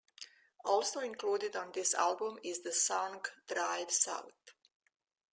[0.65, 4.31] Also included on this album is the song "Drive South".